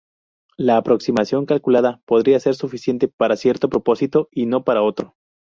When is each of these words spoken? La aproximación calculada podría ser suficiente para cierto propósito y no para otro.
La 0.57 0.77
aproximación 0.77 1.45
calculada 1.45 2.01
podría 2.05 2.39
ser 2.39 2.55
suficiente 2.55 3.07
para 3.07 3.35
cierto 3.35 3.69
propósito 3.69 4.29
y 4.31 4.47
no 4.47 4.63
para 4.63 4.81
otro. 4.81 5.13